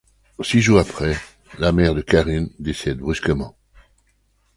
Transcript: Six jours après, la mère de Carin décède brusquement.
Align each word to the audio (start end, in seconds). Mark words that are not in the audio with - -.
Six 0.41 0.61
jours 0.63 0.79
après, 0.79 1.15
la 1.59 1.71
mère 1.71 1.93
de 1.93 2.01
Carin 2.01 2.47
décède 2.57 2.97
brusquement. 2.97 3.55